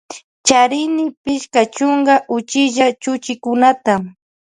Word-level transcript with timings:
Charini 0.47 1.05
pichka 1.23 1.61
chunka 1.75 2.15
uchilla 2.35 2.87
chuchikunata. 3.01 3.93